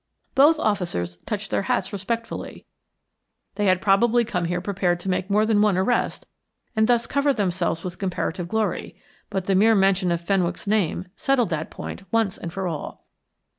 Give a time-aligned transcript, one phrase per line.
[0.33, 2.65] Both officers touched their hats respectfully;
[3.53, 6.25] they had probably come here prepared to make more than one arrest
[6.75, 8.95] and thus cover themselves with comparative glory;
[9.29, 13.05] but the mere mention of Fenwick's name settled that point once and for all.